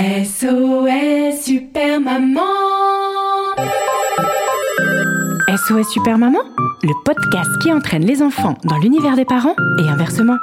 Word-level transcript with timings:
SOS 0.00 1.42
Super 1.44 2.00
Maman 2.00 2.40
SOS 5.46 5.90
Super 5.92 6.16
Maman, 6.16 6.38
le 6.82 7.04
podcast 7.04 7.50
qui 7.60 7.70
entraîne 7.70 8.06
les 8.06 8.22
enfants 8.22 8.54
dans 8.64 8.78
l'univers 8.78 9.14
des 9.14 9.26
parents 9.26 9.54
et 9.78 9.86
inversement. 9.86 10.38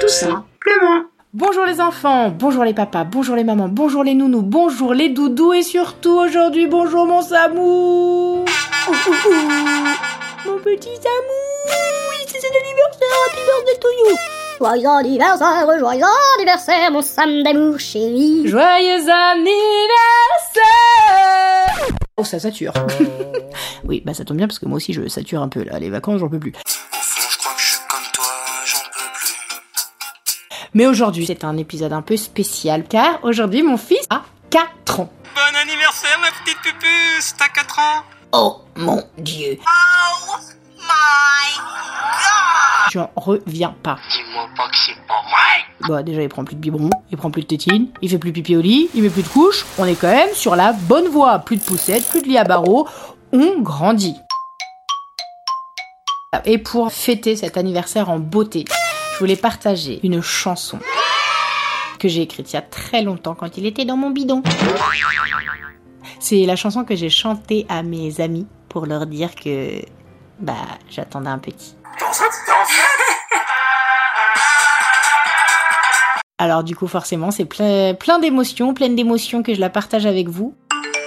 Tout 0.00 0.08
simplement. 0.08 1.04
Bonjour 1.32 1.64
les 1.64 1.80
enfants, 1.80 2.30
bonjour 2.30 2.64
les 2.64 2.74
papas, 2.74 3.04
bonjour 3.04 3.36
les 3.36 3.44
mamans, 3.44 3.68
bonjour 3.68 4.02
les 4.02 4.14
nounous, 4.14 4.42
bonjour 4.42 4.94
les 4.94 5.10
doudous 5.10 5.52
et 5.52 5.62
surtout 5.62 6.18
aujourd'hui 6.18 6.66
bonjour 6.66 7.06
mon 7.06 7.22
Samou. 7.22 8.44
Mon 10.44 10.58
petit 10.58 10.96
Samou 10.96 11.44
Oui, 12.10 12.26
c'est 12.26 12.40
son 12.40 12.48
anniversaire, 12.48 13.14
happy 13.28 13.40
birthday 13.46 13.78
to 13.80 13.88
you 13.88 14.37
Joyeux 14.58 14.88
anniversaire, 14.88 15.78
joyeux 15.78 16.04
anniversaire, 16.36 16.90
mon 16.90 17.00
Sam 17.00 17.44
d'amour 17.44 17.78
chéri. 17.78 18.42
Joyeux 18.48 19.08
anniversaire 19.08 19.46
Oh, 22.16 22.24
ça 22.24 22.40
sature. 22.40 22.72
oui, 23.84 24.02
bah 24.04 24.14
ça 24.14 24.24
tombe 24.24 24.36
bien 24.38 24.48
parce 24.48 24.58
que 24.58 24.66
moi 24.66 24.76
aussi 24.78 24.92
je 24.92 25.06
sature 25.06 25.42
un 25.42 25.48
peu 25.48 25.62
là, 25.62 25.78
les 25.78 25.90
vacances 25.90 26.18
j'en 26.18 26.28
peux 26.28 26.40
plus. 26.40 26.50
Au 26.50 26.56
fond, 27.00 27.28
je 27.30 27.38
crois 27.38 27.52
que 27.54 27.60
je 27.60 27.66
suis 27.68 27.78
comme 27.88 28.00
toi, 28.12 28.24
j'en 28.66 28.78
peux 28.92 29.08
plus. 29.14 29.36
Mais 30.74 30.86
aujourd'hui 30.88 31.26
c'est 31.26 31.44
un 31.44 31.56
épisode 31.56 31.92
un 31.92 32.02
peu 32.02 32.16
spécial 32.16 32.82
car 32.88 33.20
aujourd'hui 33.22 33.62
mon 33.62 33.76
fils 33.76 34.06
a 34.10 34.22
4 34.50 35.00
ans. 35.00 35.12
Bon 35.36 35.56
anniversaire, 35.62 36.18
ma 36.20 36.28
petite 36.42 36.58
pupuce, 36.62 37.34
t'as 37.38 37.48
4 37.48 37.78
ans 37.78 38.02
Oh 38.32 38.56
mon 38.74 39.04
dieu 39.18 39.56
Oh 39.60 40.36
my 40.88 41.56
god 41.58 42.92
J'en 42.92 43.10
reviens 43.16 43.74
pas. 43.82 43.98
Dis-moi 44.10 44.48
pas 44.56 44.68
que 44.68 44.76
c'est 44.76 44.96
pas 45.06 45.22
vrai 45.22 45.88
Bah 45.88 46.02
déjà 46.02 46.22
il 46.22 46.28
prend 46.28 46.44
plus 46.44 46.56
de 46.56 46.60
biberon, 46.60 46.90
il 47.10 47.16
prend 47.16 47.30
plus 47.30 47.42
de 47.42 47.46
tétine, 47.46 47.88
il 48.02 48.08
fait 48.08 48.18
plus 48.18 48.32
pipi 48.32 48.56
au 48.56 48.60
lit, 48.60 48.88
il 48.94 49.02
met 49.02 49.10
plus 49.10 49.22
de 49.22 49.28
couches. 49.28 49.64
On 49.78 49.84
est 49.84 49.94
quand 49.94 50.08
même 50.08 50.32
sur 50.34 50.56
la 50.56 50.72
bonne 50.72 51.08
voie. 51.08 51.38
Plus 51.40 51.56
de 51.56 51.62
poussettes, 51.62 52.08
plus 52.08 52.22
de 52.22 52.26
lit 52.26 52.38
à 52.38 52.44
barreaux. 52.44 52.88
On 53.32 53.60
grandit. 53.60 54.16
Et 56.44 56.58
pour 56.58 56.92
fêter 56.92 57.36
cet 57.36 57.56
anniversaire 57.56 58.10
en 58.10 58.18
beauté, 58.18 58.64
je 59.14 59.18
voulais 59.18 59.36
partager 59.36 60.00
une 60.02 60.22
chanson 60.22 60.78
que 61.98 62.08
j'ai 62.08 62.22
écrite 62.22 62.52
il 62.52 62.54
y 62.54 62.58
a 62.58 62.62
très 62.62 63.02
longtemps 63.02 63.34
quand 63.34 63.56
il 63.58 63.66
était 63.66 63.84
dans 63.84 63.96
mon 63.96 64.10
bidon. 64.10 64.42
C'est 66.20 66.44
la 66.46 66.56
chanson 66.56 66.84
que 66.84 66.94
j'ai 66.96 67.10
chantée 67.10 67.66
à 67.68 67.82
mes 67.82 68.20
amis 68.20 68.46
pour 68.68 68.86
leur 68.86 69.06
dire 69.06 69.34
que 69.34 69.80
bah 70.40 70.54
j'attendais 70.90 71.30
un 71.30 71.38
petit. 71.38 71.74
Alors 76.38 76.62
du 76.62 76.76
coup 76.76 76.86
forcément 76.86 77.32
c'est 77.32 77.44
plein, 77.44 77.94
plein 77.94 78.20
d'émotions, 78.20 78.72
pleine 78.72 78.94
d'émotions 78.94 79.42
que 79.42 79.52
je 79.54 79.60
la 79.60 79.70
partage 79.70 80.06
avec 80.06 80.28
vous. 80.28 80.54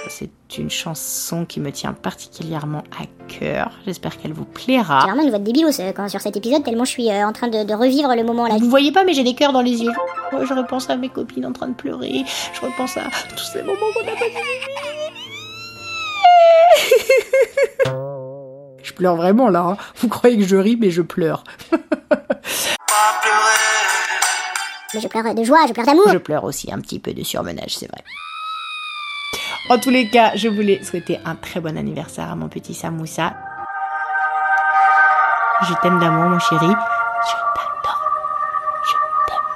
C'est 0.08 0.30
une 0.58 0.68
chanson 0.68 1.46
qui 1.46 1.60
me 1.60 1.70
tient 1.70 1.92
particulièrement 1.92 2.82
à 3.00 3.04
cœur. 3.28 3.70
J'espère 3.86 4.18
qu'elle 4.18 4.32
vous 4.32 4.44
plaira. 4.44 4.98
J'ai 5.00 5.06
vraiment 5.06 5.22
une 5.22 5.30
voix 5.30 5.38
de 5.38 5.44
débilos 5.44 5.80
euh, 5.80 5.92
quand, 5.92 6.08
sur 6.08 6.20
cet 6.20 6.36
épisode, 6.36 6.64
tellement 6.64 6.84
je 6.84 6.90
suis 6.90 7.08
euh, 7.08 7.24
en 7.26 7.32
train 7.32 7.48
de, 7.48 7.64
de 7.64 7.72
revivre 7.72 8.14
le 8.14 8.24
moment 8.24 8.46
là. 8.46 8.56
Vous 8.58 8.68
voyez 8.68 8.92
pas 8.92 9.04
mais 9.04 9.14
j'ai 9.14 9.24
des 9.24 9.34
cœurs 9.34 9.52
dans 9.52 9.62
les 9.62 9.82
yeux. 9.82 9.92
Ouais, 10.32 10.44
je 10.44 10.52
repense 10.52 10.90
à 10.90 10.96
mes 10.96 11.08
copines 11.08 11.46
en 11.46 11.52
train 11.52 11.68
de 11.68 11.74
pleurer. 11.74 12.24
Je 12.52 12.60
repense 12.60 12.96
à 12.96 13.04
tous 13.30 13.44
ces 13.44 13.62
moments 13.62 13.78
qu'on 13.94 14.02
a 14.02 14.16
passés. 17.86 18.11
Pleure 19.02 19.16
vraiment 19.16 19.48
là. 19.48 19.60
hein. 19.70 19.76
Vous 19.96 20.06
croyez 20.08 20.38
que 20.38 20.44
je 20.44 20.54
ris 20.54 20.76
mais 20.80 20.92
je 20.92 21.02
pleure. 21.02 21.42
Mais 24.94 25.00
je 25.00 25.08
pleure 25.08 25.34
de 25.34 25.42
joie, 25.42 25.66
je 25.66 25.72
pleure 25.72 25.86
d'amour. 25.86 26.08
Je 26.12 26.18
pleure 26.18 26.44
aussi 26.44 26.72
un 26.72 26.78
petit 26.80 27.00
peu 27.00 27.12
de 27.12 27.24
surmenage, 27.24 27.74
c'est 27.76 27.90
vrai. 27.90 28.04
En 29.70 29.78
tous 29.80 29.90
les 29.90 30.08
cas, 30.08 30.36
je 30.36 30.46
voulais 30.46 30.84
souhaiter 30.84 31.18
un 31.24 31.34
très 31.34 31.58
bon 31.58 31.76
anniversaire 31.76 32.30
à 32.30 32.36
mon 32.36 32.48
petit 32.48 32.74
Samoussa. 32.74 33.32
Je 35.68 35.74
t'aime 35.82 35.98
d'amour, 35.98 36.26
mon 36.30 36.38
chéri. 36.38 36.60
Je 36.68 37.32
t'adore. 37.56 38.02
Je 38.84 38.92
t'aime. 39.26 39.48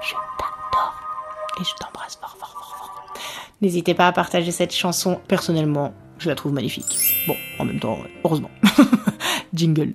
Je 0.00 0.12
t'adore. 0.14 0.94
Et 1.60 1.64
je 1.64 1.74
t'embrasse 1.74 2.16
fort, 2.18 2.36
fort, 2.40 2.54
fort, 2.58 2.76
fort. 2.78 3.04
N'hésitez 3.60 3.92
pas 3.92 4.06
à 4.06 4.12
partager 4.12 4.50
cette 4.50 4.72
chanson. 4.74 5.20
Personnellement, 5.28 5.92
je 6.18 6.30
la 6.30 6.36
trouve 6.36 6.52
magnifique. 6.54 6.96
Bon, 7.26 7.36
en 7.58 7.64
même 7.66 7.80
temps, 7.80 7.98
heureusement. 8.24 8.50
Jingle. 9.54 9.94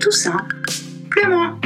Tout 0.00 0.10
simplement. 0.10 1.58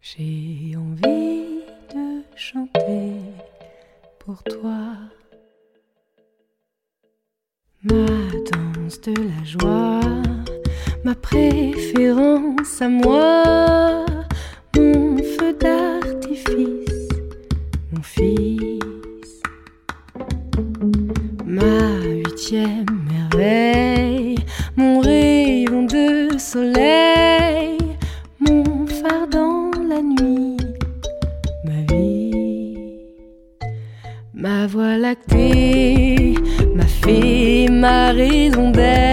J'ai 0.00 0.74
envie 0.76 1.62
de 1.94 2.22
chanter 2.36 3.12
pour 4.18 4.42
toi 4.42 4.96
ma 7.82 8.06
danse 8.50 9.00
de 9.02 9.14
la 9.14 9.44
joie, 9.44 10.00
ma 11.04 11.14
préférence 11.14 12.80
à 12.82 12.88
moi, 12.88 14.04
mon 14.76 15.16
feu 15.16 15.52
d'artifice, 15.58 17.08
mon 17.92 18.02
fils, 18.02 19.42
ma 21.46 22.02
huitième 22.04 22.86
merveille, 23.08 24.36
mon 24.76 25.00
rayon 25.00 25.84
de 25.84 26.36
soleil, 26.38 27.78
mon 28.38 28.86
phare 28.86 29.28
dans 29.28 29.70
la 29.88 30.02
nuit, 30.02 30.58
ma 31.64 31.94
vie, 31.94 32.76
ma 34.34 34.66
voie 34.66 34.98
lactée, 34.98 36.34
ma 36.74 36.86
fée, 36.86 37.68
ma 37.70 38.12
raison 38.12 38.70
d'être, 38.70 39.09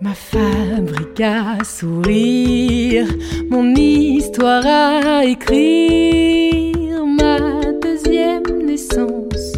Ma 0.00 0.14
fabrique 0.14 1.20
à 1.20 1.62
sourire, 1.64 3.06
mon 3.48 3.74
histoire 3.74 4.66
à 4.66 5.24
écrire, 5.24 7.06
ma 7.06 7.38
deuxième 7.80 8.66
naissance, 8.66 9.52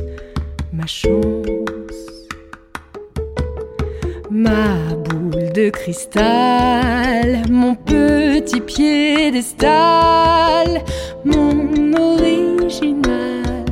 ma 0.73 0.87
chance. 0.87 1.66
Ma 4.47 4.95
boule 4.95 5.51
de 5.53 5.71
cristal, 5.71 7.43
mon 7.51 7.75
petit 7.75 8.61
piédestal, 8.61 9.67
mon 11.25 11.93
original, 11.99 13.65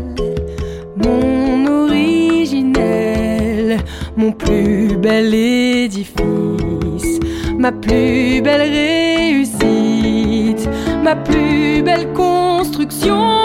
mon 0.96 1.84
originel, 1.84 3.78
mon 4.16 4.32
plus 4.32 4.96
bel 4.96 5.32
édifice, 5.32 7.20
ma 7.56 7.70
plus 7.70 8.42
belle 8.42 8.68
réussite, 8.72 10.68
ma 11.04 11.14
plus 11.14 11.82
belle 11.84 12.12
construction, 12.14 13.43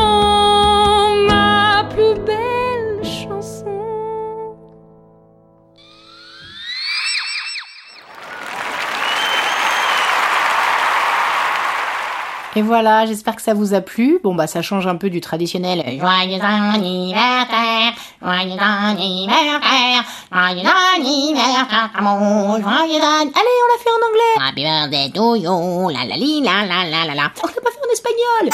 Et 12.56 12.63
voilà, 12.63 13.06
j'espère 13.06 13.36
que 13.36 13.44
ça 13.44 13.54
vous 13.54 13.75
a 13.75 13.81
plu. 13.81 14.19
Bon 14.24 14.34
bah 14.34 14.48
ça 14.48 14.62
change 14.63 14.88
un 14.88 14.96
peu 14.96 15.10
du 15.12 15.22
traditionnel. 15.22 15.84
Joyeux 16.00 16.42
anniversaire, 16.42 17.94
joyeux 18.22 18.57
anniversaire, 18.60 20.04
joyeux 20.31 20.69
anniversaire, 20.96 21.92
mon 22.01 22.60
joyeux 22.60 23.01
an- 23.04 23.22
Allez, 23.22 23.56
on 23.62 23.68
l'a 23.69 23.78
fait 23.84 23.92
en 23.92 24.01
anglais. 24.10 24.36
Happy 24.50 24.63
birthday 24.63 25.12
to 25.13 25.36
you, 25.36 25.90
la 25.90 26.06
la 26.06 26.16
li, 26.18 26.42
la 26.42 26.66
la 26.66 26.90
la 26.90 27.06
la 27.06 27.13
la. 27.13 27.31
On 27.44 27.48
l'a 27.48 27.54
pas 27.54 27.72
fait 27.72 27.88
en 27.88 27.92
espagnol. 27.94 28.50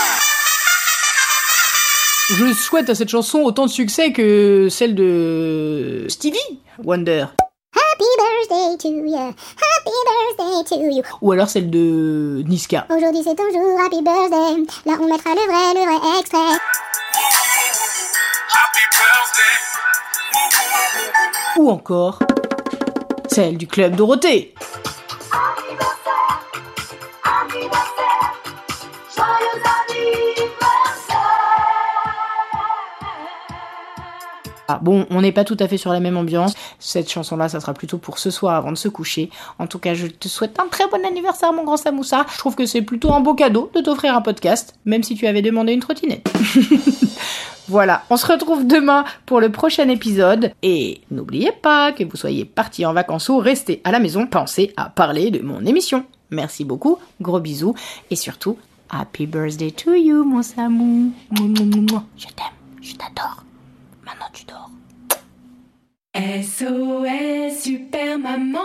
Je 2.32 2.54
souhaite 2.54 2.90
à 2.90 2.96
cette 2.96 3.10
chanson 3.10 3.40
autant 3.40 3.66
de 3.66 3.72
succès 3.72 4.12
que 4.12 4.68
celle 4.70 4.94
de 4.96 6.06
Stevie 6.10 6.60
Wonder. 6.84 7.28
Happy 7.74 8.04
birthday 8.18 8.78
to 8.78 8.88
you, 8.90 9.16
happy 9.16 9.36
birthday 10.64 10.78
to 10.78 10.92
you. 10.92 11.04
Ou 11.22 11.32
alors 11.32 11.50
celle 11.50 11.70
de 11.70 12.44
Niska. 12.48 12.86
Aujourd'hui 12.90 13.22
c'est 13.24 13.36
ton 13.36 13.50
jour, 13.52 13.80
happy 13.86 14.02
birthday. 14.02 14.66
Là 14.86 14.94
on 15.00 15.08
mettra 15.08 15.32
le 15.32 15.46
vrai, 15.46 15.74
le 15.74 15.82
vrai 15.86 16.20
extrait. 16.20 16.58
Happy 18.52 18.84
birthday. 18.92 19.56
Ou 21.58 21.70
encore 21.70 22.20
celle 23.30 23.58
du 23.58 23.68
Club 23.68 23.96
Dorothée. 23.96 24.54
Ah, 34.68 34.80
bon, 34.82 35.06
on 35.10 35.22
n'est 35.22 35.32
pas 35.32 35.44
tout 35.44 35.58
à 35.60 35.68
fait 35.68 35.78
sur 35.78 35.92
la 35.92 36.00
même 36.00 36.18
ambiance. 36.18 36.54
Cette 36.80 37.12
chanson-là, 37.12 37.50
ça 37.50 37.60
sera 37.60 37.74
plutôt 37.74 37.98
pour 37.98 38.18
ce 38.18 38.32
soir 38.32 38.56
avant 38.56 38.72
de 38.72 38.78
se 38.78 38.88
coucher. 38.88 39.30
En 39.60 39.68
tout 39.68 39.80
cas, 39.80 39.94
je 39.94 40.08
te 40.08 40.28
souhaite 40.28 40.60
un 40.60 40.68
très 40.68 40.88
bon 40.88 41.06
anniversaire, 41.06 41.54
mon 41.54 41.64
grand 41.64 41.78
Samoussa. 41.78 42.26
Je 42.34 42.38
trouve 42.38 42.56
que 42.56 42.66
c'est 42.66 42.82
plutôt 42.82 43.14
un 43.14 43.20
beau 43.20 43.36
cadeau 43.36 43.70
de 43.76 43.82
t'offrir 43.82 44.16
un 44.16 44.22
podcast, 44.22 44.74
même 44.86 45.04
si 45.04 45.16
tu 45.16 45.28
avais 45.28 45.42
demandé 45.42 45.74
une 45.74 45.82
trottinette. 45.82 46.32
Voilà, 47.68 48.04
on 48.12 48.18
se 48.18 48.28
retrouve 48.28 48.68
demain 48.68 49.06
pour 49.26 49.40
le 49.40 49.52
prochain 49.52 49.90
épisode. 49.90 50.52
Et 50.62 51.02
n'oubliez 51.10 51.52
pas 51.52 51.92
que 51.92 52.04
vous 52.04 52.16
soyez 52.16 52.46
partis 52.46 52.86
en 52.86 52.94
vacances 52.94 53.28
ou 53.30 53.40
restés 53.40 53.82
à 53.84 53.92
la 53.92 54.00
maison, 54.00 54.28
pensez 54.28 54.72
à 54.78 54.90
parler 54.90 55.32
de 55.32 55.42
mon 55.42 55.66
émission. 55.66 56.06
Merci 56.30 56.64
beaucoup, 56.64 57.00
gros 57.22 57.40
bisous 57.40 57.74
et 58.12 58.16
surtout, 58.16 58.58
happy 58.90 59.26
birthday 59.26 59.72
to 59.72 59.94
you, 59.94 60.24
mon 60.24 60.44
Samou. 60.44 61.12
Je 61.32 62.28
t'aime, 62.28 62.46
je 62.82 62.94
t'adore. 62.94 63.45
Maintenant 64.06 64.30
tu 64.34 64.46
dors. 64.46 64.70
SOS 66.16 67.64
Super 67.64 68.18
Maman 68.20 68.60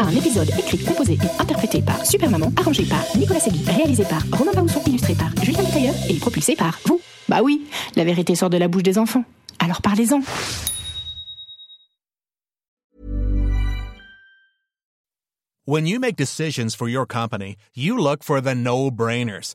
Un 0.00 0.10
épisode 0.10 0.48
écrit, 0.58 0.78
composé 0.84 1.14
et 1.14 1.40
interprété 1.42 1.82
par 1.82 2.04
Super 2.06 2.30
Maman, 2.30 2.52
arrangé 2.56 2.84
par 2.84 3.02
Nicolas 3.16 3.40
Segui, 3.40 3.64
réalisé 3.64 4.04
par 4.04 4.22
Romain 4.32 4.52
Bausson, 4.52 4.82
illustré 4.86 5.14
par 5.14 5.30
Julien 5.42 5.64
Tailleur 5.64 5.94
et 6.08 6.14
propulsé 6.18 6.54
par 6.54 6.78
vous. 6.86 7.00
Bah 7.28 7.40
oui, 7.42 7.66
la 7.96 8.04
vérité 8.04 8.34
sort 8.34 8.50
de 8.50 8.58
la 8.58 8.68
bouche 8.68 8.82
des 8.82 8.98
enfants. 8.98 9.24
Alors 9.58 9.80
parlez-en. 9.80 10.20
When 15.66 15.86
you 15.86 15.98
make 15.98 16.16
decisions 16.16 16.74
for 16.76 16.88
your 16.88 17.06
company, 17.06 17.56
you 17.74 17.96
look 17.96 18.22
for 18.22 18.42
the 18.42 18.54
no 18.54 18.90
brainers. 18.90 19.54